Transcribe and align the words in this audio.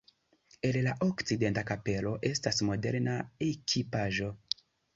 En 0.69 0.77
la 0.87 0.93
okcidenta 1.07 1.63
kapelo 1.73 2.15
estas 2.31 2.63
moderna 2.73 3.21
ekipaĵo. 3.51 4.35